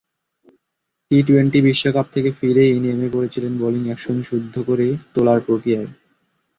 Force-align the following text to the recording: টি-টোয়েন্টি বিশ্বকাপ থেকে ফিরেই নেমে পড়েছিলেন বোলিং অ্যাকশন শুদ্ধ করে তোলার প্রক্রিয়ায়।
টি-টোয়েন্টি 1.11 1.59
বিশ্বকাপ 1.67 2.07
থেকে 2.13 2.29
ফিরেই 2.31 2.75
নেমে 2.79 3.07
পড়েছিলেন 3.13 3.53
বোলিং 3.57 3.83
অ্যাকশন 3.85 4.17
শুদ্ধ 4.29 4.53
করে 4.67 4.85
তোলার 5.13 5.39
প্রক্রিয়ায়। 5.45 5.89